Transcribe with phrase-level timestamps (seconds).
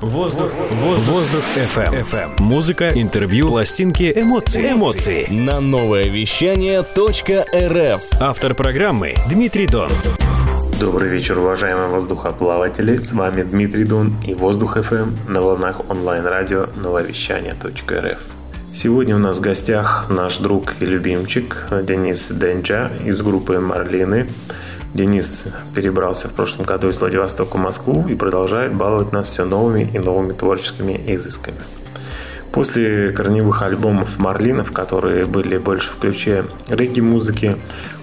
[0.00, 2.04] Воздух, воздух, воздух FM.
[2.04, 2.42] FM.
[2.42, 4.72] Музыка, интервью, пластинки, эмоции.
[4.72, 5.26] Эмоции.
[5.30, 8.02] На новое вещание .рф.
[8.20, 9.90] Автор программы Дмитрий Дон.
[10.78, 12.96] Добрый вечер, уважаемые воздухоплаватели.
[12.96, 18.18] С вами Дмитрий Дон и Воздух FM на волнах онлайн-радио нововещание.рф.
[18.70, 24.28] Сегодня у нас в гостях наш друг и любимчик Денис Денджа из группы «Марлины».
[24.96, 29.90] Денис перебрался в прошлом году из Владивостока в Москву и продолжает баловать нас все новыми
[29.92, 31.58] и новыми творческими изысками.
[32.50, 37.56] После корневых альбомов Марлинов, которые были больше в ключе регги-музыки,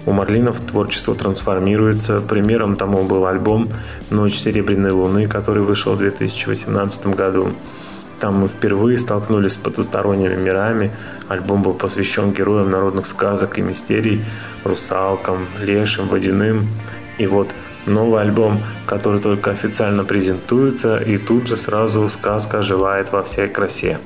[0.06, 2.20] у Марлинов творчество трансформируется.
[2.20, 3.68] Примером тому был альбом
[4.10, 7.48] «Ночь серебряной луны», который вышел в 2018 году.
[8.24, 10.90] Там мы впервые столкнулись с потусторонними мирами.
[11.28, 14.24] Альбом был посвящен героям народных сказок и мистерий,
[14.64, 16.66] русалкам, лешим, водяным.
[17.18, 23.22] И вот новый альбом, который только официально презентуется, и тут же сразу сказка оживает во
[23.22, 23.98] всей красе.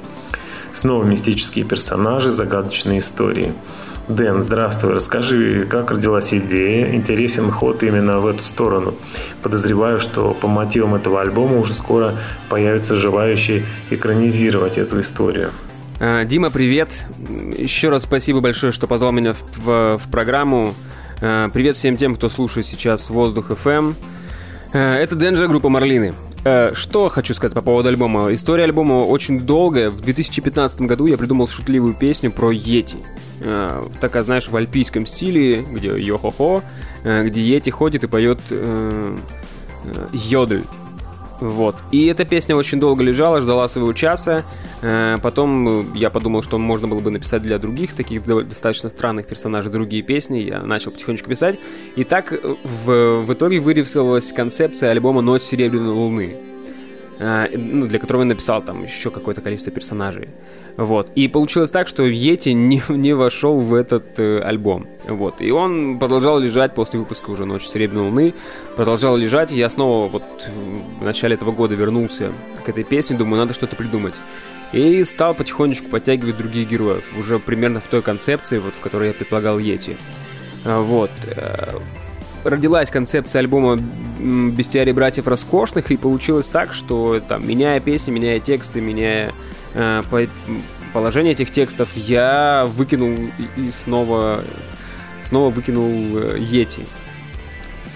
[0.72, 3.54] Снова мистические персонажи, загадочные истории–
[4.08, 4.94] Дэн, здравствуй.
[4.94, 6.94] Расскажи, как родилась идея?
[6.94, 8.94] Интересен ход именно в эту сторону.
[9.42, 12.14] Подозреваю, что по мотивам этого альбома уже скоро
[12.48, 15.50] появятся желающие экранизировать эту историю.
[16.00, 16.88] А, Дима, привет.
[17.58, 20.72] Еще раз спасибо большое, что позвал меня в, в, в программу.
[21.20, 23.78] А, привет всем тем, кто слушает сейчас Воздух FM.
[23.78, 23.94] Эм».
[24.72, 26.14] А, это Денджа, группа Марлины.
[26.42, 28.32] Что хочу сказать по поводу альбома.
[28.32, 29.90] История альбома очень долгая.
[29.90, 32.96] В 2015 году я придумал шутливую песню про Йети.
[33.40, 36.62] Э, такая, знаешь, в альпийском стиле, где йо-хо-хо,
[37.04, 39.16] э, где Йети ходит и поет э,
[40.12, 40.64] йодель.
[41.40, 41.76] Вот.
[41.92, 44.44] И эта песня очень долго лежала, ждала своего часа.
[45.22, 50.02] Потом я подумал, что можно было бы написать для других таких достаточно странных персонажей другие
[50.02, 50.38] песни.
[50.38, 51.58] Я начал потихонечку писать.
[51.96, 56.36] И так в, в итоге вырисовалась концепция альбома «Ночь серебряной луны»,
[57.20, 60.28] ну, для которого я написал там еще какое-то количество персонажей.
[60.78, 61.10] Вот.
[61.16, 64.86] И получилось так, что Йети не, не вошел в этот э, альбом.
[65.08, 65.40] Вот.
[65.40, 68.34] И он продолжал лежать после выпуска уже «Ночь Серебряной Луны».
[68.76, 70.22] Продолжал лежать, и я снова вот
[71.00, 72.30] в начале этого года вернулся
[72.64, 74.14] к этой песне, думаю, надо что-то придумать.
[74.72, 79.14] И стал потихонечку подтягивать других героев, уже примерно в той концепции, вот, в которой я
[79.14, 79.96] предполагал Йети.
[80.64, 81.10] А, вот.
[81.34, 81.80] Э,
[82.44, 83.78] родилась концепция альбома
[84.20, 89.32] «Бестиарий братьев роскошных», и получилось так, что там, меняя песни, меняя тексты, меняя
[89.74, 90.02] э,
[90.92, 93.16] положение этих текстов, я выкинул
[93.56, 94.44] и снова,
[95.22, 96.84] снова выкинул Йети.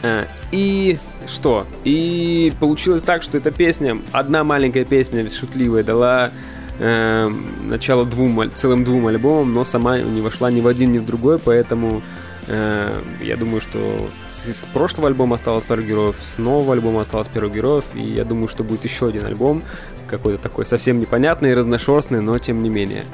[0.02, 1.66] Э, и что?
[1.84, 6.30] И получилось так, что эта песня, одна маленькая песня шутливая, дала
[6.78, 7.28] э,
[7.62, 11.38] начало двум, целым двум альбомам, но сама не вошла ни в один, ни в другой,
[11.38, 17.28] поэтому Э, я думаю, что с прошлого альбома осталось пару героев, с нового альбома осталось
[17.28, 19.62] пару героев, и я думаю, что будет еще один альбом,
[20.08, 23.04] какой-то такой совсем непонятный, разношерстный, но тем не менее.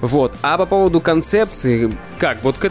[0.00, 0.34] Вот.
[0.42, 2.70] А по поводу концепции, как, вот к...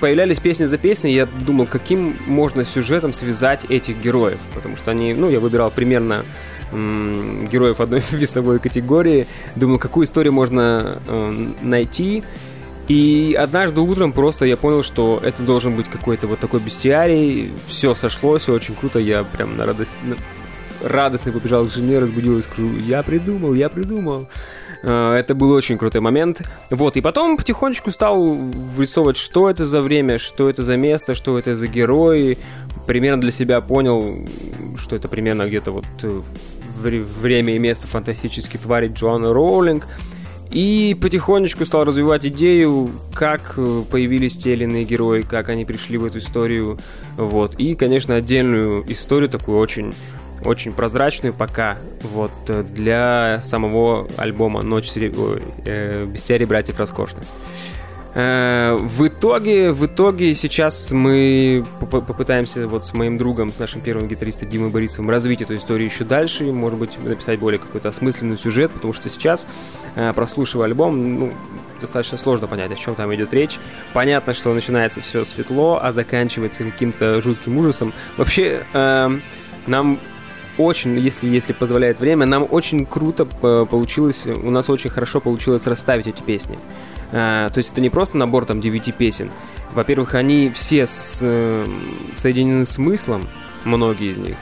[0.00, 5.14] появлялись песни за песней, я думал, каким можно сюжетом связать этих героев, потому что они,
[5.14, 6.24] ну, я выбирал примерно
[6.72, 12.22] героев одной весовой категории, думал, какую историю можно э, найти,
[12.92, 17.50] и однажды утром просто я понял, что это должен быть какой-то вот такой бестиарий.
[17.66, 18.98] Все сошлось, все очень круто.
[18.98, 19.98] Я прям на радость,
[20.84, 24.28] радостно побежал к жене, разбудил и скажу, я придумал, я придумал.
[24.82, 26.42] А, это был очень крутой момент.
[26.68, 31.38] Вот, и потом потихонечку стал вырисовывать, что это за время, что это за место, что
[31.38, 32.36] это за герои.
[32.86, 34.18] Примерно для себя понял,
[34.76, 36.20] что это примерно где-то вот э,
[36.78, 39.86] время и место фантастических тварей Джоанна Роулинг.
[40.52, 45.96] И потихонечку стал развивать идею, как э, появились те или иные герои, как они пришли
[45.96, 46.78] в эту историю.
[47.16, 47.54] Вот.
[47.54, 49.92] И, конечно, отдельную историю, такую очень
[50.44, 55.16] очень прозрачную пока, вот, э, для самого альбома «Ночь сереб...
[55.64, 57.24] э, Бестиарий братьев роскошных».
[58.14, 64.06] Э, в итоге, в итоге сейчас мы попытаемся вот с моим другом, с нашим первым
[64.06, 68.70] гитаристом Димой Борисовым развить эту историю еще дальше, может быть, написать более какой-то осмысленный сюжет,
[68.70, 69.48] потому что сейчас,
[69.96, 71.32] э, прослушивая альбом, ну,
[71.80, 73.58] достаточно сложно понять, о чем там идет речь.
[73.94, 77.94] Понятно, что начинается все светло, а заканчивается каким-то жутким ужасом.
[78.18, 79.10] Вообще, э,
[79.66, 79.98] нам
[80.58, 86.06] очень, если, если позволяет время, нам очень круто получилось, у нас очень хорошо получилось расставить
[86.06, 86.58] эти песни.
[87.12, 89.30] А, то есть это не просто набор там 9 песен.
[89.74, 91.66] Во-первых, они все с, э,
[92.14, 93.28] соединены смыслом,
[93.64, 94.36] многие из них.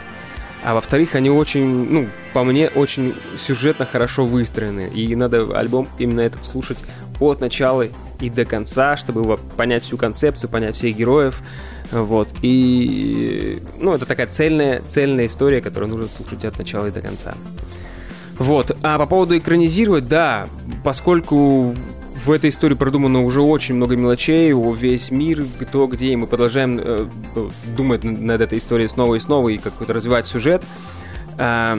[0.62, 4.88] А во-вторых, они очень, ну, по мне, очень сюжетно хорошо выстроены.
[4.88, 6.78] И надо альбом именно этот слушать
[7.18, 7.86] от начала
[8.20, 11.40] и до конца, чтобы понять всю концепцию, понять всех героев.
[11.90, 12.28] Вот.
[12.42, 17.34] И, ну, это такая цельная, цельная история, которую нужно слушать от начала и до конца.
[18.38, 18.76] Вот.
[18.82, 20.48] А по поводу экранизировать, да,
[20.84, 21.74] поскольку
[22.24, 27.08] в этой истории продумано уже очень много мелочей, весь мир, то, где мы продолжаем э,
[27.76, 30.62] думать над этой историей снова и снова и как-то развивать сюжет.
[31.38, 31.76] Э,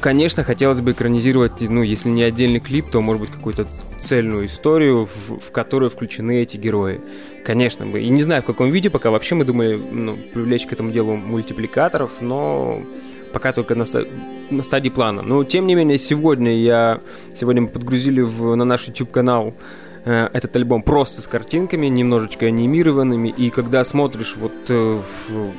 [0.00, 3.66] конечно, хотелось бы экранизировать, ну, если не отдельный клип, то, может быть, какую-то
[4.00, 7.00] цельную историю, в, в которую включены эти герои.
[7.44, 8.00] Конечно бы.
[8.00, 11.16] И не знаю, в каком виде, пока вообще мы думали ну, привлечь к этому делу
[11.16, 12.80] мультипликаторов, но
[13.36, 13.84] пока только на,
[14.48, 15.20] на стадии плана.
[15.20, 17.02] Но, тем не менее, сегодня я...
[17.34, 19.52] Сегодня мы подгрузили в, на наш YouTube-канал
[20.06, 25.52] э, этот альбом просто с картинками, немножечко анимированными, и когда смотришь вот э, в,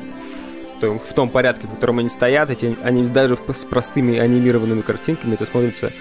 [0.81, 5.35] в, в том порядке, в котором они стоят, эти, они даже с простыми анимированными картинками,
[5.35, 5.91] это смотрится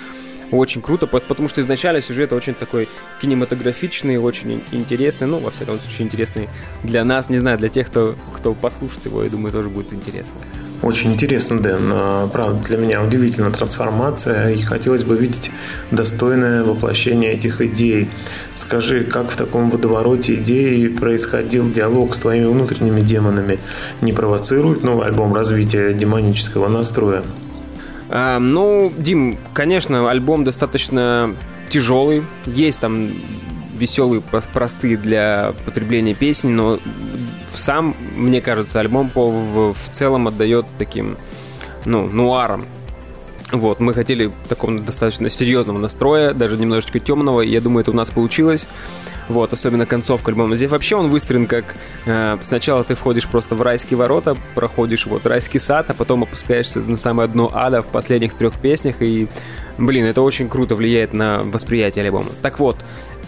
[0.53, 2.89] очень круто, потому что изначально сюжет очень такой
[3.21, 6.49] кинематографичный, очень интересный, ну, во всяком случае, интересный
[6.83, 10.37] для нас, не знаю, для тех, кто, кто послушает его, я думаю, тоже будет интересно.
[10.83, 11.91] Очень интересно, Дэн.
[11.93, 15.51] А, правда, для меня удивительная трансформация, и хотелось бы видеть
[15.91, 18.11] достойное воплощение этих идей.
[18.55, 23.59] Скажи, как в таком водовороте идей происходил диалог с твоими внутренними демонами?
[24.01, 27.23] Не провоцирует новый альбом развития демонического настроя?
[28.09, 31.35] А, ну, Дим, конечно, альбом достаточно
[31.71, 32.23] тяжелый.
[32.45, 33.09] Есть там
[33.77, 34.23] веселые,
[34.53, 36.79] простые для потребления песни, но
[37.55, 41.17] сам, мне кажется, альбом в, в целом отдает таким,
[41.85, 42.67] ну, нуаром.
[43.53, 47.95] Вот, мы хотели такого достаточно серьезного настроя, даже немножечко темного, и я думаю, это у
[47.95, 48.67] нас получилось.
[49.29, 50.57] Вот, особенно концовка альбома.
[50.57, 51.77] Здесь вообще он выстроен как...
[52.07, 56.81] Э, сначала ты входишь просто в райские ворота, проходишь вот райский сад, а потом опускаешься
[56.81, 59.29] на самое дно ада в последних трех песнях, и,
[59.79, 62.31] блин, это очень круто влияет на восприятие альбома.
[62.43, 62.77] Так вот,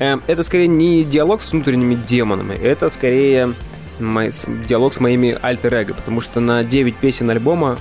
[0.00, 3.54] э, это скорее не диалог с внутренними демонами, это скорее
[4.00, 4.30] мой,
[4.68, 7.78] диалог с моими альтер-эго, потому что на 9 песен альбома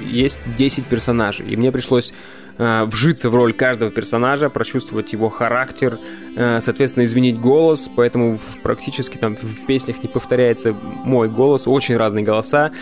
[0.00, 2.12] есть 10 персонажей, и мне пришлось
[2.58, 5.98] э, вжиться в роль каждого персонажа, прочувствовать его характер,
[6.36, 10.74] э, соответственно, изменить голос, поэтому практически там в песнях не повторяется
[11.04, 12.72] мой голос, очень разные голоса,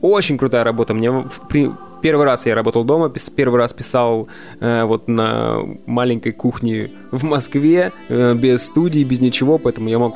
[0.00, 0.92] очень крутая работа.
[0.92, 1.70] Мне при,
[2.04, 4.28] первый раз я работал дома, первый раз писал
[4.60, 10.14] э, вот на маленькой кухне в Москве, э, без студии, без ничего, поэтому я мог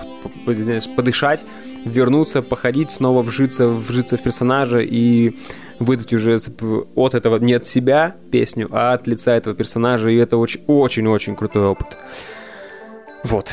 [0.95, 1.47] подышать
[1.85, 5.35] вернуться, походить, снова вжиться, вжиться в персонажа и
[5.79, 6.39] выдать уже
[6.97, 11.67] от этого не от себя песню, а от лица этого персонажа, и это очень-очень-очень крутой
[11.67, 11.97] опыт.
[13.25, 13.53] Вот.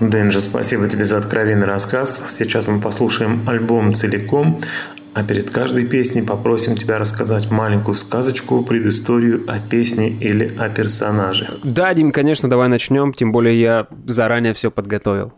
[0.00, 2.24] Дэнджи, спасибо тебе за откровенный рассказ.
[2.28, 4.60] Сейчас мы послушаем альбом целиком,
[5.14, 11.60] а перед каждой песней попросим тебя рассказать маленькую сказочку, предысторию о песне или о персонаже.
[11.62, 15.32] Да, Дим, конечно, давай начнем, тем более я заранее все подготовил.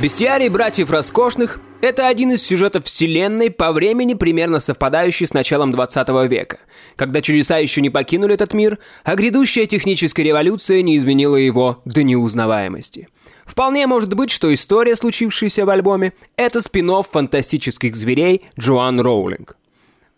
[0.00, 6.08] Бестиарий братьев Роскошных– это один из сюжетов Вселенной по времени, примерно совпадающий с началом 20
[6.30, 6.58] века,
[6.96, 12.02] когда чудеса еще не покинули этот мир, а грядущая техническая революция не изменила его до
[12.02, 13.08] неузнаваемости.
[13.46, 19.56] Вполне может быть, что история, случившаяся в альбоме, это спин фантастических зверей Джоан Роулинг.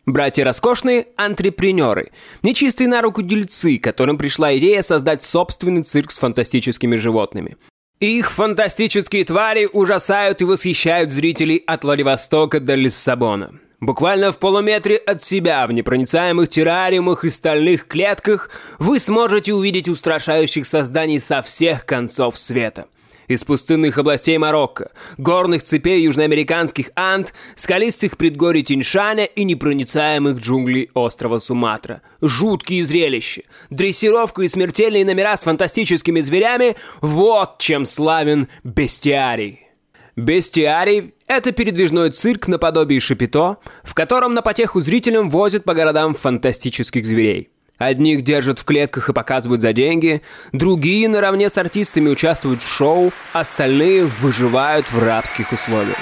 [0.06, 2.10] Братья роскошные– антрепренеры,
[2.42, 7.56] нечистые на руку дельцы, которым пришла идея создать собственный цирк с фантастическими животными.
[8.00, 13.54] Их фантастические твари ужасают и восхищают зрителей от Владивостока до Лиссабона.
[13.80, 20.66] Буквально в полуметре от себя, в непроницаемых террариумах и стальных клетках, вы сможете увидеть устрашающих
[20.66, 22.86] созданий со всех концов света–
[23.28, 31.38] из пустынных областей Марокко, горных цепей южноамериканских Анд, скалистых предгорий Тиньшаня и непроницаемых джунглей острова
[31.38, 32.02] Суматра.
[32.20, 39.68] Жуткие зрелища, дрессировка и смертельные номера с фантастическими зверями– вот чем славен бестиарий.
[40.16, 47.06] Бестиарий– это передвижной цирк наподобие Шапито, в котором на потеху зрителям возят по городам фантастических
[47.06, 47.50] зверей.
[47.78, 53.12] Одних держат в клетках и показывают за деньги, другие наравне с артистами участвуют в шоу,
[53.32, 55.96] остальные выживают в рабских условиях.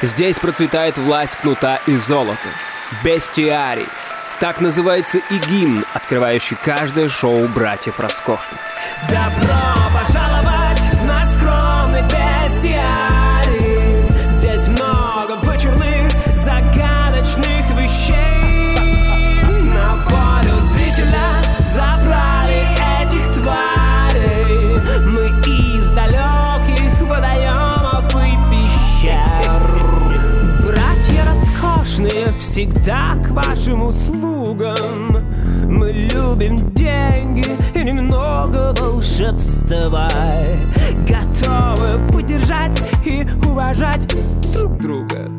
[0.00, 2.38] Здесь процветает власть кнута и золота.
[3.04, 3.86] Бестиарий.
[4.40, 8.60] Так называется и гимн, открывающий каждое шоу братьев роскошных.
[9.08, 9.58] Добро
[9.92, 10.27] пожаловать
[32.88, 35.22] Так вашим услугам.
[35.68, 40.08] Мы любим деньги и немного волшебства.
[41.06, 44.08] Готовы поддержать и уважать
[44.54, 45.30] друг друга.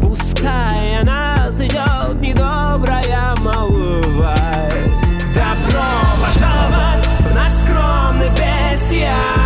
[0.00, 4.34] Пускай нас идет недобрая молва.
[5.34, 5.84] Добро
[6.22, 9.37] пожаловать в наш скромный бестиарь.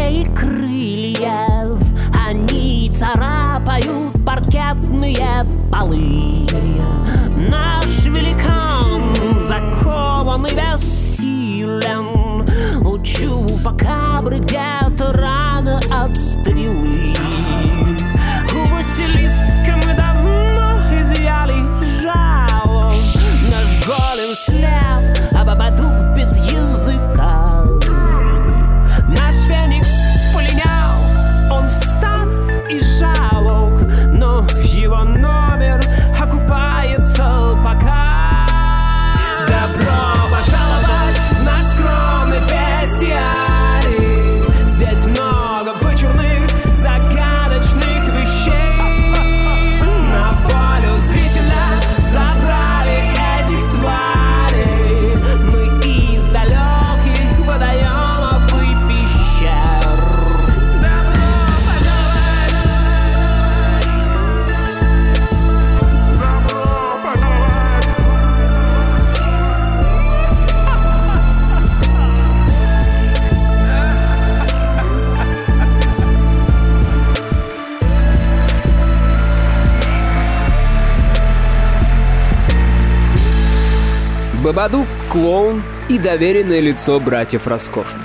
[0.00, 1.78] когтей и крыльев
[2.14, 6.46] Они царапают паркетные полы.
[7.36, 9.00] Наш великан
[9.40, 12.46] закован и бессилен.
[12.86, 14.79] Учу, пока где
[85.10, 88.00] клоун и доверенное лицо братьев Роскошных.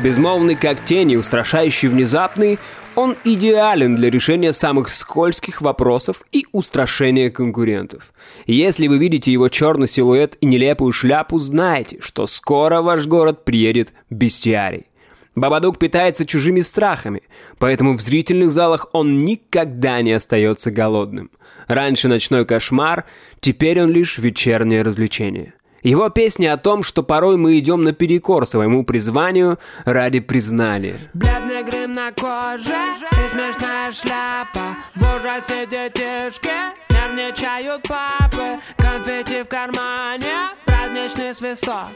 [0.00, 2.60] Безмолвный как тень и устрашающий внезапный,
[2.94, 8.12] он идеален для решения самых скользких вопросов и устрашения конкурентов.
[8.46, 13.92] Если вы видите его черный силуэт и нелепую шляпу, знайте, что скоро ваш город приедет
[14.08, 14.86] бестиарий.
[15.34, 17.22] Бабадук питается чужими страхами,
[17.58, 21.32] поэтому в зрительных залах он никогда не остается голодным.
[21.66, 23.06] Раньше ночной кошмар,
[23.40, 25.54] теперь он лишь вечернее развлечение.
[25.84, 30.98] Его песня о том, что порой мы идем наперекор своему призванию ради признания.
[31.12, 32.74] Бледный грим на коже
[33.12, 34.78] и смешная шляпа.
[34.94, 36.50] В ужасе детишки
[36.88, 38.60] нервничают папы.
[38.78, 40.54] Конфетти в кармане,
[40.94, 41.88] праздничный свисток.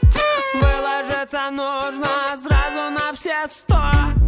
[0.55, 3.79] Выложиться нужно сразу на все сто.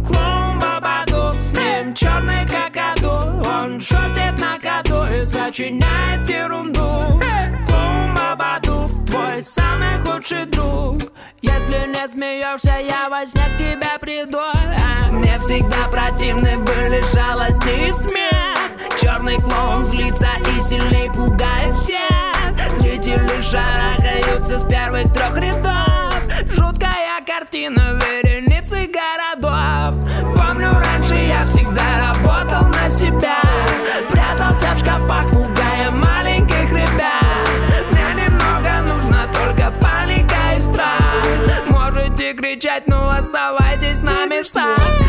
[0.06, 3.42] Клоун Бабаду, с ним черный какаду.
[3.46, 7.20] Он шутит на ходу и сочиняет ерунду.
[7.66, 11.02] Клоун Бабаду, твой самый худший друг.
[11.42, 14.38] Если не смеешься, я во сне к тебе приду.
[14.38, 18.71] А Мне всегда противны были жалости и смех
[19.02, 22.76] Черный клоун злится и сильней пугает всех.
[22.76, 26.14] Зрители шарахаются с первых трех рядов.
[26.52, 29.98] Жуткая картина вереницы городов.
[30.36, 33.40] Помню, раньше я всегда работал на себя.
[34.10, 37.48] Прятался в шкафах, пугая маленьких ребят.
[37.90, 41.26] Мне немного нужно только паника и страх.
[41.68, 45.01] Можете кричать, но оставайтесь на местах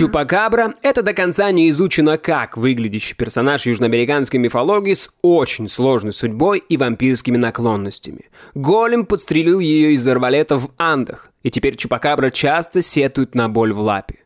[0.00, 6.62] Чупакабра— это до конца не изучено как выглядящий персонаж южноамериканской мифологии с очень сложной судьбой
[6.66, 8.30] и вампирскими наклонностями.
[8.54, 13.80] Голем подстрелил ее из арбалета в Андах, и теперь Чупакабра часто сетует на боль в
[13.80, 14.20] лапе.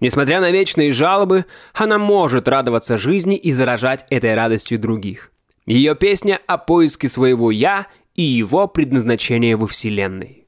[0.00, 5.32] Несмотря на вечные жалобы, она может радоваться жизни и заражать этой радостью других.
[5.66, 10.46] Ее песня о поиске своего «я» и его предназначения во Вселенной.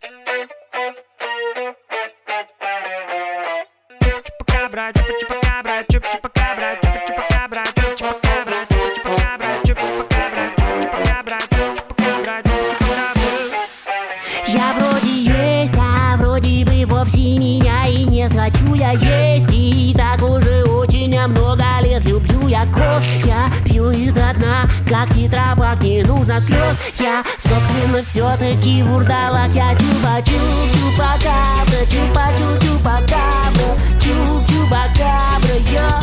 [4.73, 13.03] Чупакабра, чупа-чупакабра, чуп-чупакабра, чупа-чупакабра, чуп-чупакабра, чупакабра, чупакабра, чупакабра, чупакабра, чупакабра.
[14.47, 20.23] Я вроде есть, а вроде бы вовсе меня и не хочу я есть И так
[20.23, 24.32] уже очень много лет люблю я кост Я пью из дна,
[25.03, 26.77] как тетрапак, не нужно слез.
[26.99, 30.43] Я, собственно, все-таки вурдалак Я чупа-чуп,
[30.75, 36.03] чупакабра, чупа-чуп, чупакабра Чуп, чупакабра, я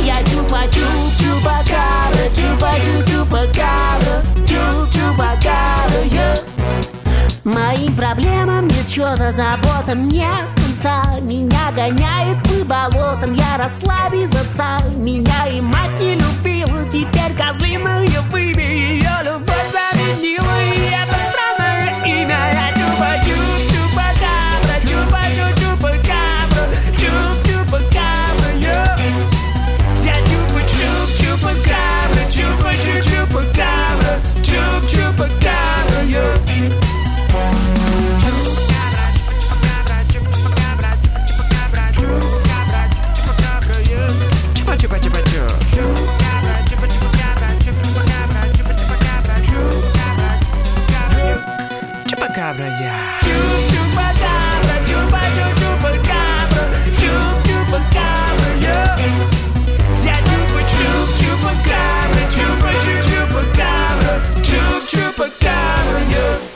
[0.00, 6.34] я чупа-чуп, чупакабра, чупа-чуп, чупакабра Чуп, чупакабра, я
[7.44, 14.78] Моим проблемам нет счета, заботам нет конца Меня гоняет по болотам, я росла без отца
[14.96, 16.84] Меня и мать не любила,
[17.28, 21.17] Теперь козлиную выби ее любовь заменила, и это
[52.58, 53.08] чупакабра-я.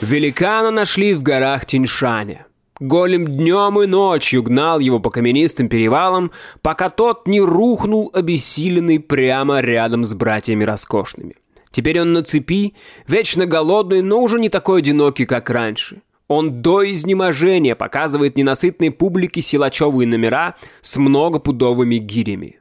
[0.01, 2.47] Великана нашли в горах Тиньшаня.
[2.81, 6.33] Голем днем и ночью гнал его по каменистым перевалам,
[6.63, 11.37] пока тот не рухнул обессиленный прямо рядом с братьями роскошными.
[11.73, 12.75] Теперь он на цепи,
[13.09, 16.03] вечно голодный, но уже не такой одинокий, как раньше.
[16.29, 22.61] Он до изнеможения показывает ненасытной публике силачевые номера с многопудовыми гирями.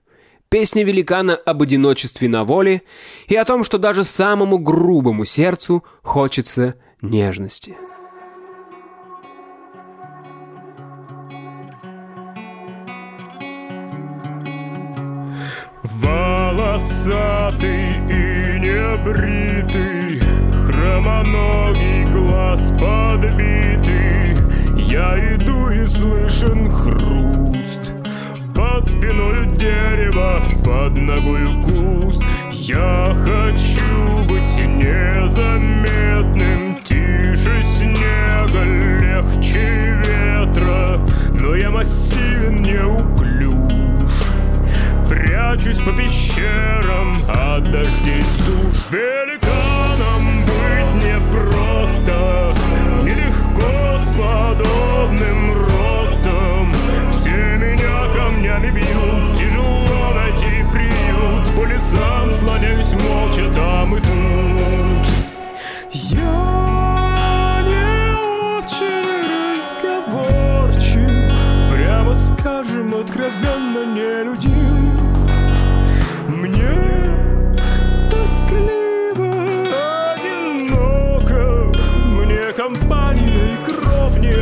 [0.50, 2.82] Песня великана об одиночестве на воле
[3.27, 7.77] и о том, что даже самому грубому сердцу хочется нежности.
[16.63, 17.22] Волосатый
[18.10, 20.22] и небритый
[20.66, 24.38] Хромоногий глаз подбитый.
[24.77, 27.94] Я иду и слышен хруст.
[28.55, 32.24] Под спиной дерево, под ногой куст.
[32.51, 35.81] Я хочу быть незаметным.
[36.84, 41.00] Тише снега, легче ветра.
[41.34, 43.91] Но я массивен, неуклюж
[45.12, 52.56] Прячусь по пещерам от дождей суш Великаном быть непросто
[53.04, 56.74] Нелегко с подобным ростом.
[57.12, 61.56] Все меня камнями бьют Тяжело найти приют.
[61.58, 64.00] По лесам слоняюсь молча там и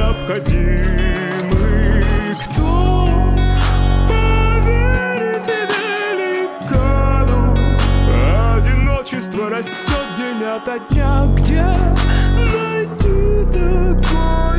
[0.10, 2.04] кровь необходимы
[2.46, 3.34] Кто
[4.08, 5.48] поверит
[6.68, 7.56] великану
[8.56, 11.28] Одиночество растет день ото дня.
[11.36, 11.66] Где
[12.54, 14.59] найти такое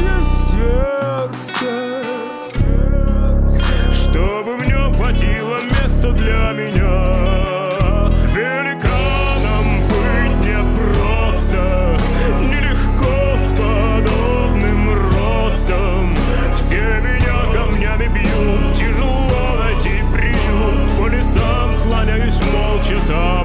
[23.10, 23.39] молча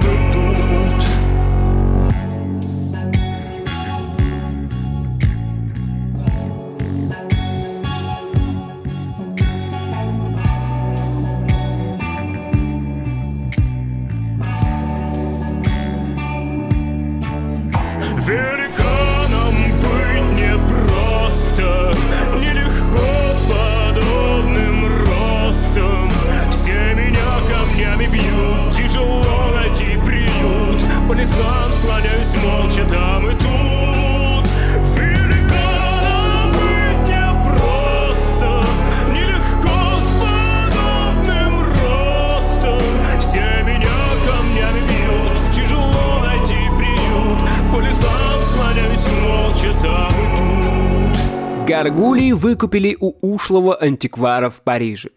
[51.85, 55.11] Гаргулии выкупили у ушлого антиквара в Париже.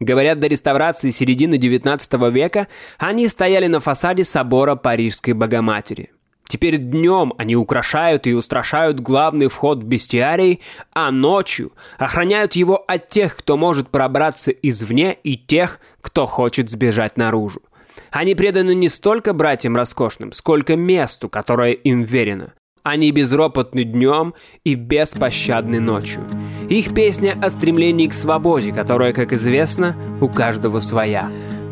[0.00, 6.12] Говорят, до реставрации середины XIX века они стояли на фасаде собора Парижской Богоматери.
[6.48, 10.62] Теперь днем они украшают и устрашают главный вход в бестиарий,
[10.94, 17.18] а ночью охраняют его от тех, кто может пробраться извне, и тех, кто хочет сбежать
[17.18, 17.60] наружу.
[18.10, 22.54] Они преданы не столько братьям роскошным, сколько месту, которое им верено.
[22.84, 26.20] Они безропотны днем и беспощадны ночью.
[26.68, 31.30] Их песня о стремлении к свободе, которая, как известно, у каждого своя.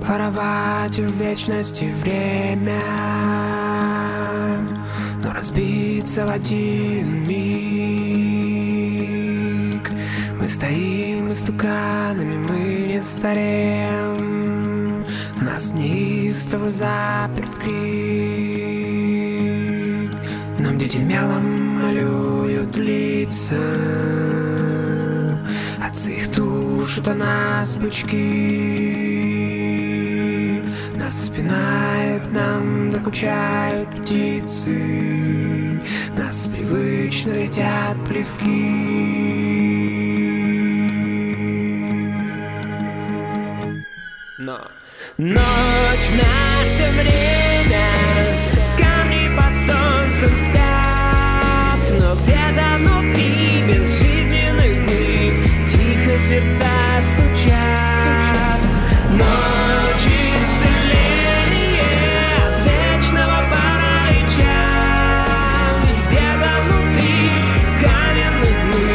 [0.08, 2.80] Воровать в вечности время
[5.22, 8.70] Но разбиться в один миг
[10.40, 14.24] Мы стоим истуканами, мы не стареем
[15.42, 18.51] Нас неистово заперт крик
[20.92, 23.56] Дети мелом малюют лица.
[25.82, 28.12] Отцы их тушат, а нас бычки.
[30.94, 35.80] Нас спинают, нам докучают птицы.
[36.14, 38.68] Нас привычно летят плевки.
[44.36, 44.60] Но...
[45.16, 47.86] Ночь наше время.
[48.76, 50.71] Камни под солнцем спят
[56.32, 56.64] сердца
[57.02, 58.62] стучат.
[59.10, 60.08] Ночь
[60.40, 61.84] исцеления
[62.48, 64.60] от вечного паралича.
[65.84, 67.20] Ведь где-то внутри
[67.82, 68.88] каменных мы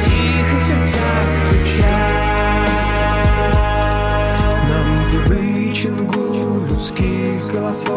[0.00, 1.08] Тихо сердца
[1.42, 2.70] стучат.
[4.70, 4.88] Нам
[5.26, 7.90] привычен гул людских голосов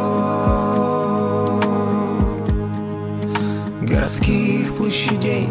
[3.81, 5.47] Городских площадей.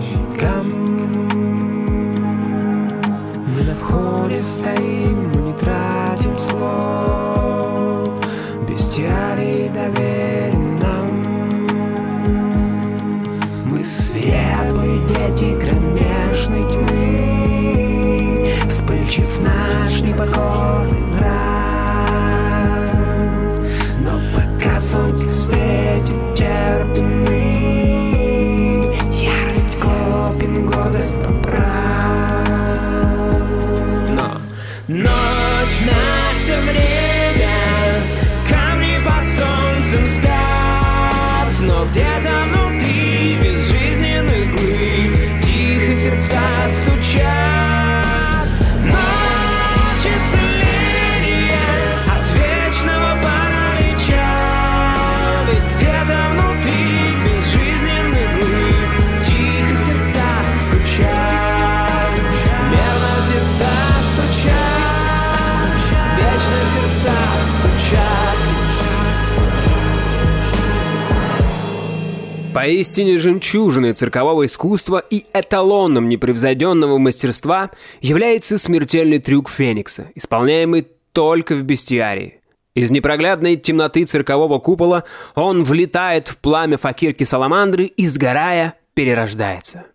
[72.62, 81.64] Поистине жемчужиной циркового искусства и эталоном непревзойденного мастерства является смертельный трюк Феникса, исполняемый только в
[81.64, 82.40] бестиарии.
[82.76, 85.02] Из непроглядной темноты циркового купола
[85.34, 89.86] он влетает в пламя факирки Саламандры и, сгорая, перерождается.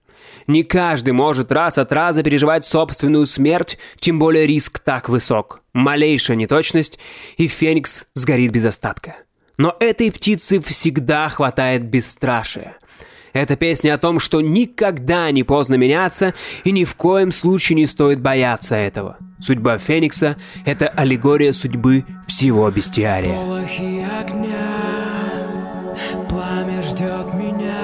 [0.45, 5.61] Не каждый может раз от раза переживать собственную смерть, тем более риск так высок.
[5.71, 6.99] Малейшая неточность,
[7.37, 9.15] и Феникс сгорит без остатка.
[9.57, 12.77] Но этой птицы всегда хватает бесстрашия.
[13.33, 17.85] Это песня о том, что никогда не поздно меняться и ни в коем случае не
[17.85, 19.17] стоит бояться этого.
[19.39, 23.37] Судьба Феникса— это аллегория судьбы всего бестиария.
[24.19, 24.77] Огня,
[26.29, 27.83] пламя ждет меня,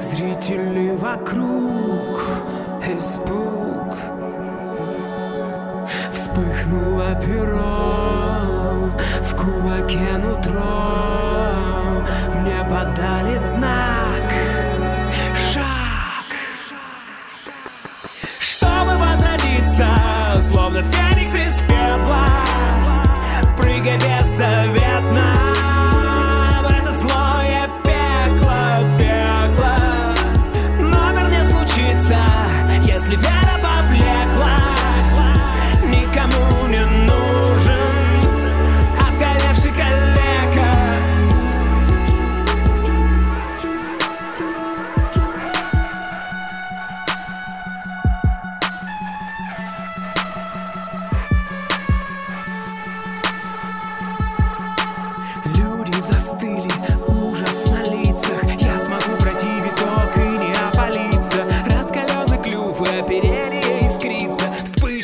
[0.00, 2.24] зрители вокруг,
[2.86, 3.96] испуг.
[6.12, 8.03] Вспыхнуло перо,
[9.22, 10.62] в кулаке нутро,
[12.34, 14.32] мне подали знак,
[15.52, 16.26] шаг.
[18.40, 19.88] Чтобы возродиться,
[20.50, 22.26] словно феникс из пепла.
[23.56, 25.23] Прыгай беззаветно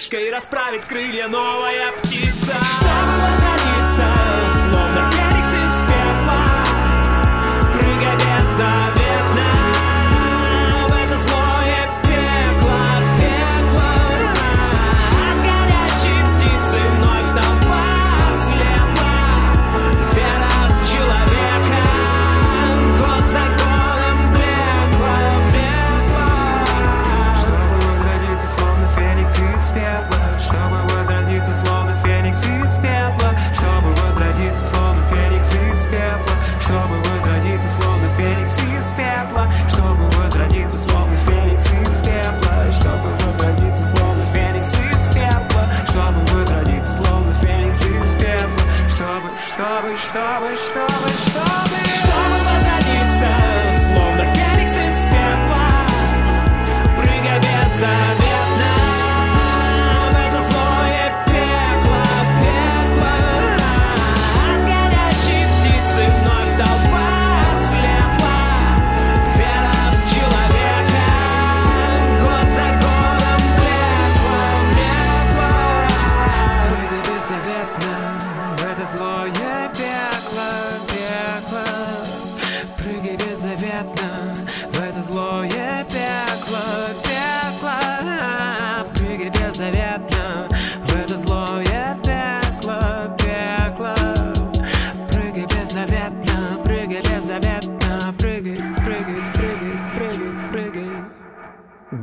[0.00, 2.56] Вспышкой расправит крылья новая птица.
[3.20, 4.08] Возродиться,
[4.70, 6.40] словно феникс из пепла.
[7.74, 8.99] Прыгай беззаветно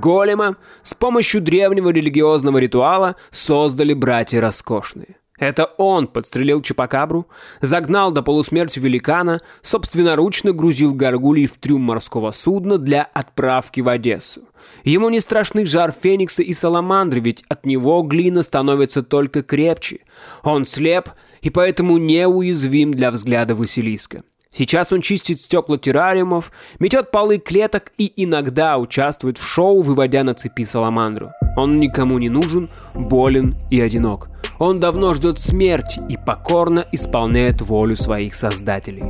[0.08, 5.17] Голема с помощью древнего религиозного ритуала создали братья Роскошные.
[5.38, 7.28] Это он подстрелил Чупакабру,
[7.60, 14.43] загнал до полусмерти великана, собственноручно грузил горгулей в трюм морского судна для отправки в Одессу.
[14.86, 20.06] Ему не страшны жар феникса и саламандры, ведь от него глина становится только крепче.
[20.41, 21.10] Он слеп
[21.41, 24.24] и поэтому неуязвим для взгляда Василиска.
[24.53, 30.33] Сейчас он чистит стекла террариумов, метет полы клеток и иногда участвует в шоу, выводя на
[30.33, 31.31] цепи саламандру.
[31.55, 34.29] Он никому не нужен, болен и одинок.
[34.60, 39.03] Он давно ждет смерти и покорно исполняет волю своих создателей.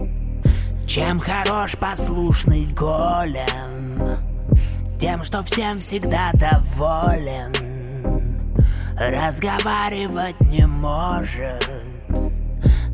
[0.87, 4.17] Чем хорош послушный голем?
[4.99, 7.53] Тем, что всем всегда доволен
[8.97, 11.69] Разговаривать не может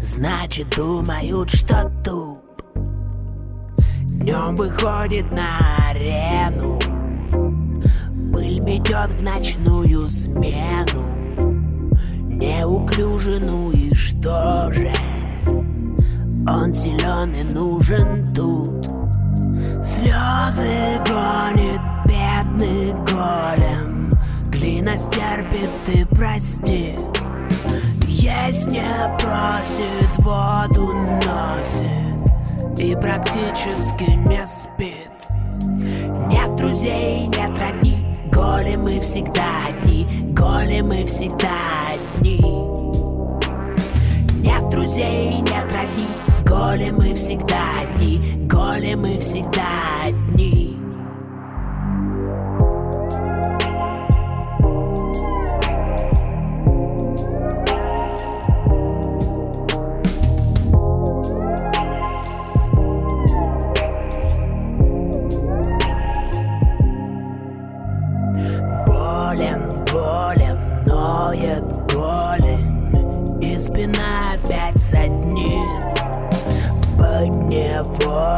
[0.01, 2.32] Значит, думают, что туп
[4.23, 6.79] Днем выходит на арену.
[8.31, 11.03] Пыль метет в ночную смену.
[12.29, 14.93] Неуклюже, ну и что же?
[16.47, 18.85] Он силен и нужен тут.
[19.83, 24.17] Слезы гонит бедный голем.
[24.47, 26.97] Глина стерпит и простит.
[28.07, 28.85] Есть не
[29.19, 32.12] просит, воду носит
[32.77, 35.11] И практически не спит.
[36.27, 38.05] Нет друзей, нет родни.
[38.31, 40.07] Големы всегда одни.
[40.31, 41.51] Големы всегда
[41.91, 42.39] одни.
[44.41, 46.07] Нет друзей, нет родни.
[46.45, 48.19] Големы всегда одни.
[48.47, 49.67] Големы всегда
[50.05, 50.62] одни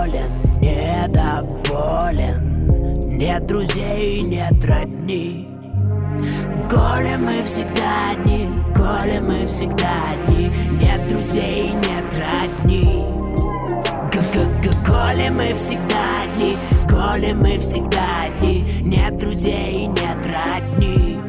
[0.05, 0.29] Подневолен,
[0.61, 2.39] недоволен.
[3.17, 5.47] Нет друзей, нет родни.
[6.69, 10.51] Големы всегда одни, големы всегда одни.
[10.79, 13.03] Нет друзей, нет родни.
[14.85, 18.63] Големы всегда одни, големы всегда одни.
[18.81, 21.24] Нет друзей, нет родни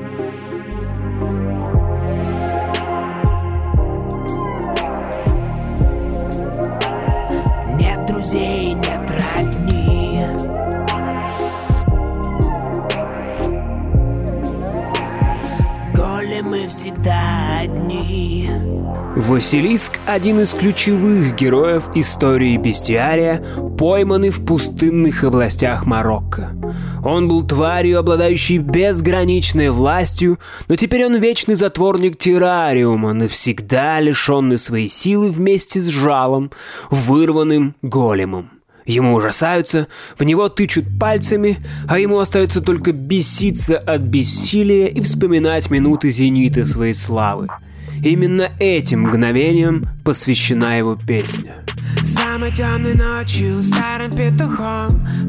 [16.86, 18.48] всегда одни
[19.16, 23.44] Василиск– один из ключевых героев истории бестиария,
[23.76, 26.54] пойманный в пустынных областях Марокко.
[27.02, 34.88] Он был тварью, обладающей безграничной властью, но теперь он вечный затворник террариума, навсегда лишенный своей
[34.88, 36.52] силы вместе с жалом,
[36.90, 38.55] вырванным големом.
[38.86, 45.70] Ему ужасаются, в него тычут пальцами, а ему остается только беситься от бессилия и вспоминать
[45.70, 47.48] минуты зенита своей славы–
[48.02, 51.66] Именно этим мгновением посвящена его песня.
[52.04, 54.88] Самой темной ночью старым петухом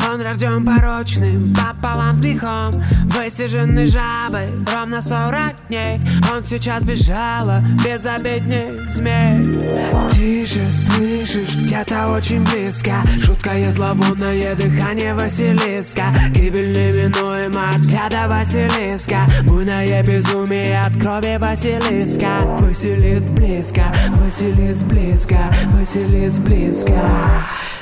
[0.10, 2.71] Он рожден порочным пополам с грехом.
[3.06, 5.99] Высиженный жабой ровно сорок дней
[6.32, 10.10] Он сейчас бежала безобидней змей.
[10.12, 16.06] Тише слышишь, где-то очень близко Жуткое зловонное дыхание Василиска.
[16.32, 27.02] Гибель неминуема от Василиска Буйное безумие от крови Василиска Василис близко, Василис близко, Василис близко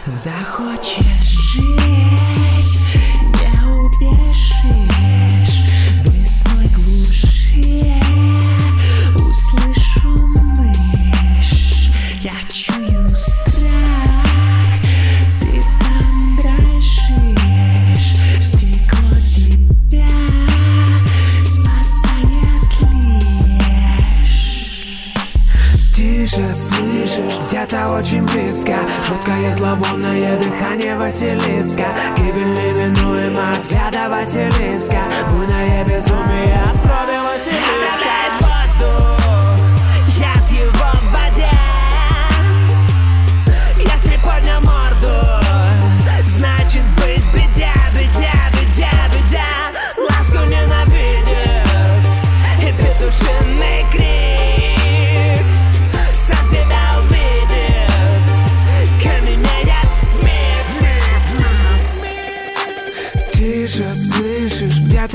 [0.05, 2.79] Захочешь жить,
[3.41, 4.44] не убежишь
[27.65, 28.75] где-то очень близко.
[29.07, 31.87] Жуткое зловонное дыхание Василиска.
[32.17, 35.01] Гибель неминуема взгляда Василиска.
[35.31, 36.74] Буйное безумие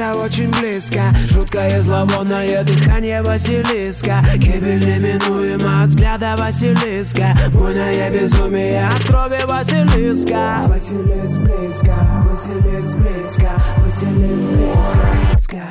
[0.01, 1.13] где-то очень близко.
[1.27, 4.21] Жуткое зловонное дыхание Василиска.
[4.37, 7.37] Гибель неминуема от взгляда Василиска.
[7.53, 10.63] Буйное безумие от крови Василиска.
[10.67, 15.63] Василис близко, Василис близко, Василис близко.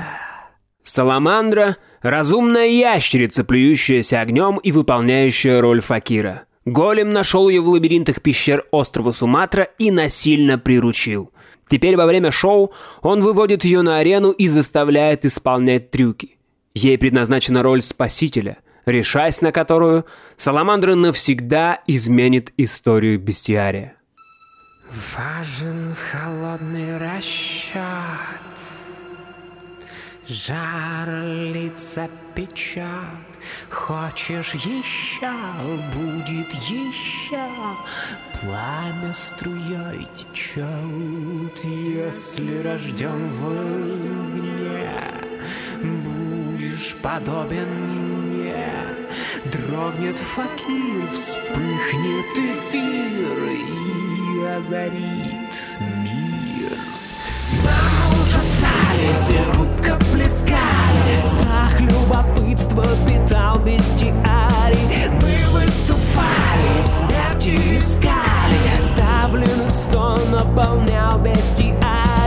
[0.83, 6.43] Саламандра— разумная ящерица, плюющаяся огнем и выполняющая роль факира.
[6.65, 11.31] Голем нашел ее в лабиринтах пещер острова Суматра и насильно приручил.
[11.69, 16.37] Теперь во время шоу он выводит ее на арену и заставляет исполнять трюки.
[16.73, 20.05] Ей предназначена роль спасителя, решаясь на которую,
[20.35, 23.93] Саламандра навсегда изменит историю бестиария.
[25.15, 27.77] Важен холодный расчет
[30.27, 31.07] Жар
[31.53, 33.28] лица печет
[33.69, 35.31] Хочешь еще,
[35.93, 37.47] будет еще
[38.39, 45.09] Пламя струей течет Если рожден в огне
[45.81, 48.65] Будешь подобен мне.
[49.45, 56.71] Дрогнет факир, вспыхнет эфир И озарит мир.
[57.63, 60.88] Нам ужасались, рукоплескали
[61.25, 68.83] Страх, любопытство питал бестиарий Мы выступали, смерти искали.
[68.83, 72.18] Ставленный стон наполнял бестиарий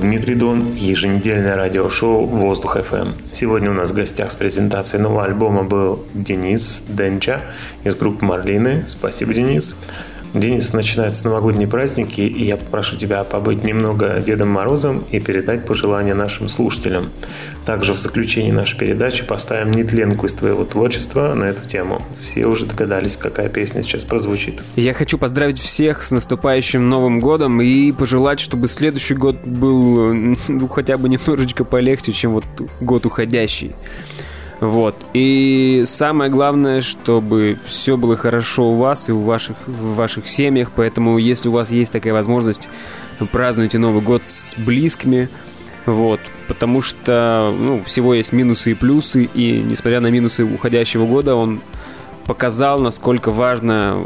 [0.00, 3.14] Дмитрий Дон и еженедельное радиошоу «Воздух FM».
[3.32, 7.42] Сегодня у нас в гостях с презентацией нового альбома был Денис Денча
[7.82, 8.84] из группы «Марлины».
[8.86, 9.74] Спасибо, Денис.
[10.34, 16.14] Денис, начинаются новогодние праздники, и я попрошу тебя побыть немного Дедом Морозом и передать пожелания
[16.14, 17.10] нашим слушателям.
[17.64, 22.02] Также в заключении нашей передачи поставим нетленку из твоего творчества на эту тему.
[22.20, 24.62] Все уже догадались, какая песня сейчас прозвучит.
[24.76, 30.14] Я хочу поздравить всех с наступающим Новым годом и пожелать, чтобы следующий год был
[30.48, 32.44] ну, хотя бы немножечко полегче, чем вот
[32.80, 33.74] год уходящий.
[34.60, 34.96] Вот.
[35.14, 40.72] И самое главное, чтобы все было хорошо у вас и у ваших, в ваших семьях.
[40.74, 42.68] Поэтому, если у вас есть такая возможность,
[43.30, 45.28] празднуйте Новый год с близкими.
[45.86, 46.20] Вот.
[46.48, 49.24] Потому что ну, всего есть минусы и плюсы.
[49.32, 51.60] И несмотря на минусы уходящего года, он
[52.26, 53.96] показал, насколько важна,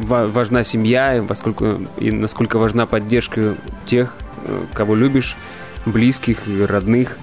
[0.00, 3.56] ва- важна семья, и, насколько, и насколько важна поддержка
[3.86, 4.14] тех,
[4.46, 5.36] э, кого любишь,
[5.84, 7.18] близких и родных.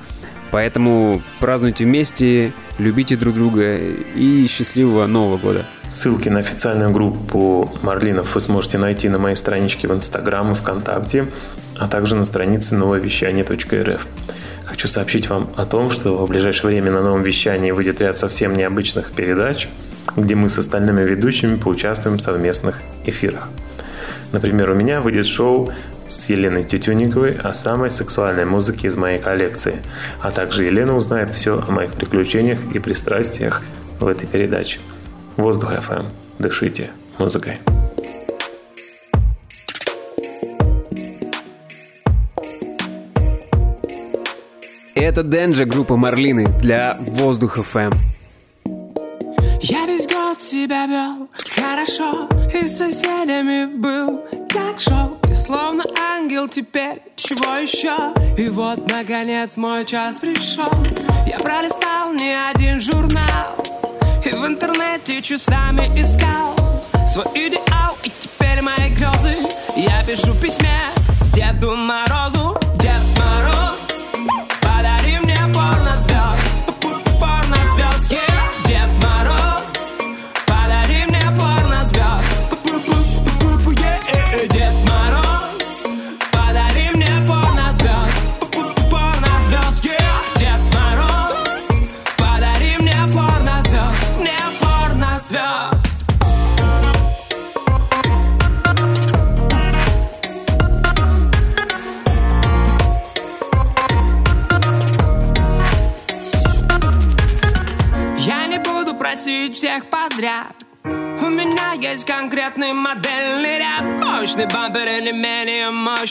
[0.51, 5.65] Поэтому празднуйте вместе, любите друг друга и счастливого Нового года.
[5.89, 11.27] Ссылки на официальную группу Марлинов вы сможете найти на моей страничке в Инстаграм и ВКонтакте,
[11.79, 14.07] а также на странице нововещание.рф.
[14.65, 18.53] Хочу сообщить вам о том, что в ближайшее время на новом вещании выйдет ряд совсем
[18.53, 19.67] необычных передач,
[20.15, 23.49] где мы с остальными ведущими поучаствуем в совместных эфирах.
[24.31, 25.71] Например, у меня выйдет шоу
[26.11, 29.75] с Еленой Тютюниковой о самой сексуальной музыке из моей коллекции.
[30.21, 33.61] А также Елена узнает все о моих приключениях и пристрастиях
[33.99, 34.79] в этой передаче.
[35.37, 36.05] Воздух FM.
[36.39, 37.59] Дышите музыкой.
[44.95, 47.93] Это Денджа группа Марлины для Воздух FM.
[49.61, 56.47] Я весь год себя вел хорошо И с соседями был как шоу И словно ангел
[56.47, 58.13] теперь чего еще?
[58.37, 60.71] И вот наконец мой час пришел.
[61.25, 63.55] Я пролистал не один журнал
[64.25, 66.55] И в интернете часами искал
[67.11, 67.95] Свой идеал.
[68.03, 69.35] И теперь мои грезы.
[69.75, 70.79] Я пишу в письме
[71.33, 72.60] Деду Морозу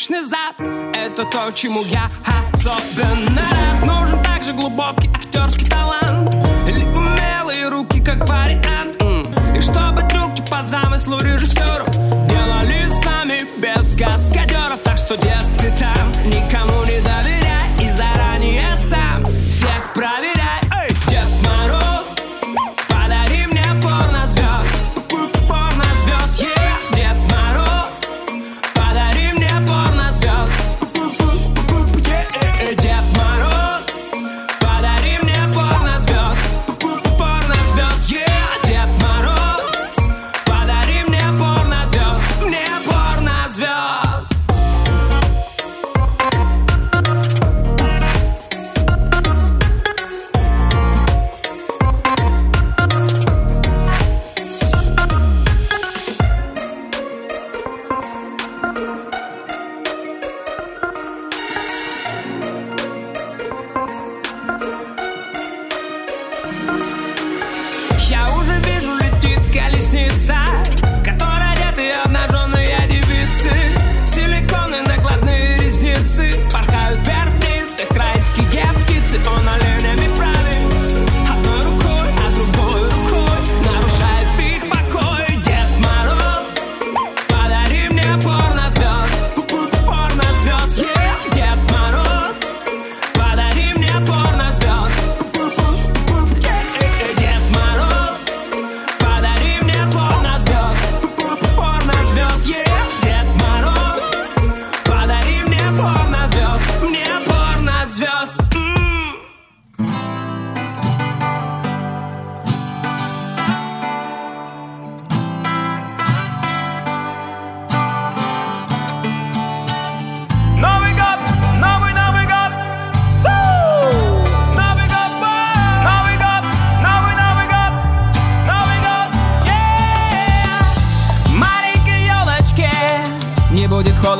[0.01, 0.59] мощный зад
[0.94, 2.11] Это то, чему я
[2.55, 3.84] особенно рад.
[3.84, 6.34] Нужен также глубокий актерский талант.
[6.66, 8.96] Или умелые руки, как вариант.
[9.55, 11.90] И чтобы трюки по замыслу режиссеров
[12.28, 14.80] Делали сами без каскадеров.
[14.84, 16.59] Так что, дед, ты там никому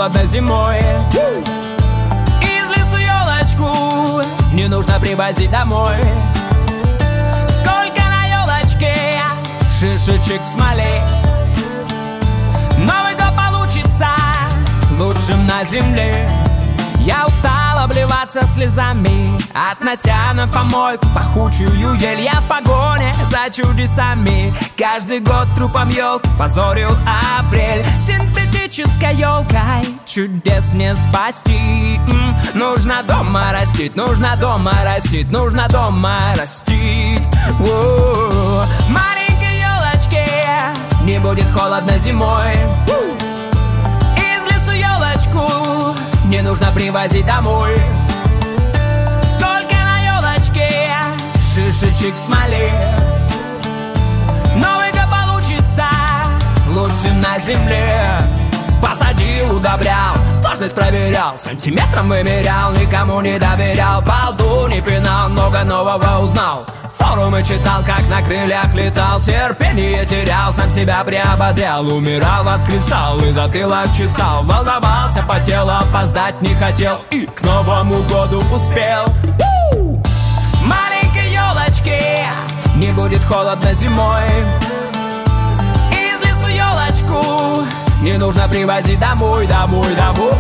[0.01, 0.78] холодно зимой.
[2.40, 4.22] Из лесу елочку
[4.55, 5.96] не нужно привозить домой.
[7.59, 8.96] Сколько на елочке
[9.78, 11.03] шишечек в смоле.
[12.78, 14.09] Новый год получится
[14.98, 16.26] лучшим на земле.
[17.01, 22.20] Я устал обливаться слезами Относя на помойку пахучую ель.
[22.20, 24.55] Я в погоне за чудесами.
[24.78, 26.91] Каждый год трупом елки позорил
[27.39, 27.85] апрель.
[28.01, 29.59] Синтетической елкой
[30.07, 31.99] чудес не спасти.
[32.09, 37.26] М, Нужно дома растить, нужно дома растить Нужно дома растить.
[37.59, 38.64] Воу.
[38.89, 40.26] Маленькой елочке
[41.05, 42.55] не будет холодно зимой.
[44.16, 45.70] Из лесу елочку
[46.31, 47.72] не нужно привозить домой.
[49.26, 50.70] Сколько на елочке
[51.53, 52.70] шишечек в смоле.
[54.55, 55.87] Новый год получится
[56.68, 58.01] лучшим на земле.
[58.81, 66.64] Посадил, удобрял, влажность проверял Сантиметром вымерял, никому не доверял Балду не пинал, много нового узнал
[67.01, 69.20] Форумы читал, как на крыльях летал.
[69.20, 71.86] Терпение терял, сам себя приободрял.
[71.86, 76.98] Умирал, воскресал и затылок чесал Волновался, потел, опоздать не хотел.
[77.11, 79.07] И к Новому году успел!
[80.62, 82.28] Маленькой елочке
[82.76, 84.44] не будет холодно зимой.
[86.61, 87.64] Елочку
[88.03, 88.98] Не нужно привозить.
[88.98, 90.32] Домой, домой, домой.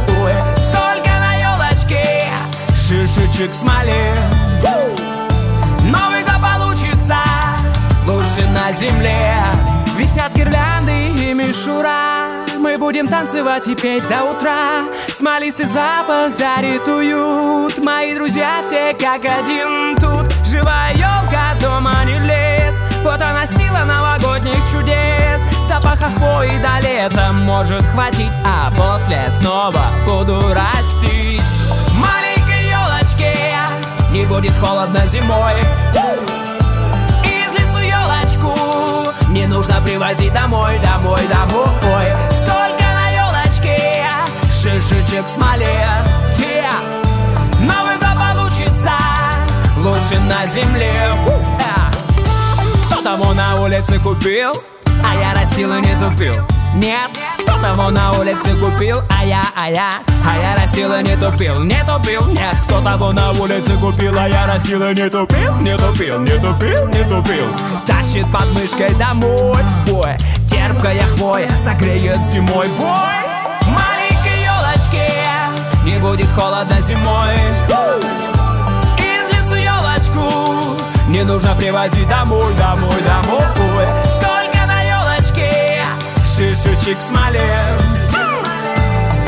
[0.56, 2.32] Сколько на елочке
[2.74, 4.14] шишечек смоле
[8.30, 9.34] лучше на земле.
[9.96, 12.44] Висят гирлянды и мишура.
[12.58, 14.84] Мы будем танцевать и петь до утра.
[15.12, 17.78] Смолистый запах дарит уют.
[17.78, 20.32] Мои друзья все как один тут.
[20.44, 22.78] Живая елка, дома не лес.
[23.02, 25.42] Вот она сила новогодних чудес.
[25.68, 31.40] Запаха хвои до лета может хватить А после снова буду растить
[31.94, 33.36] Маленькой елочке
[34.10, 35.54] не будет холодно зимой
[39.40, 42.06] не нужно привозить домой, домой, домой.
[42.30, 44.04] Сколько на елочке?
[44.52, 45.88] Шишечек в смоле.
[47.60, 48.92] Новый год получится
[49.78, 51.12] лучше на земле.
[52.86, 54.52] Кто того на улице купил,
[55.02, 56.34] а я растил и не тупил.
[56.74, 57.10] Нет,
[57.40, 61.62] кто того на улице купил, а я, а я, а я растил и не тупил
[61.62, 65.76] Не тупил, нет, кто того на улице купил, а я растил и не тупил Не
[65.76, 67.46] тупил, не тупил, не тупил.
[67.86, 70.16] Тащит под мышкой домой, бой.
[70.48, 73.20] Терпкая хвоя согреет зимой, бой!
[73.68, 75.12] Маленькой елочке
[75.84, 77.34] не будет холодно зимой.
[78.98, 80.76] Из лесу елочку
[81.08, 83.42] не нужно привозить домой, домой, домой.
[83.56, 84.39] Елочке
[86.40, 87.46] шишечек смоле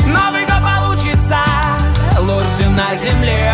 [0.07, 1.37] Новый год получится
[2.19, 3.53] лучше на земле